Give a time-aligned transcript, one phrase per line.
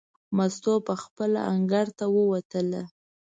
[0.35, 2.83] مستو پخپله انګړ ته ووتله.